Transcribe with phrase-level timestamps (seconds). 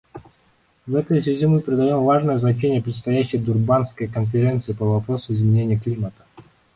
[0.87, 6.23] В этой связи мы придаем важное значение предстоящей Дурбанской конференции по вопросу изменения климата.